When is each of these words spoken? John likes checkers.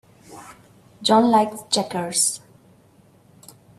John 1.03 1.29
likes 1.29 1.61
checkers. 1.69 2.39